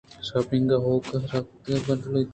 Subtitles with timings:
[0.27, 2.29] شپانکءَہُوکءَراگپتءُبَڈّءَلیٹینت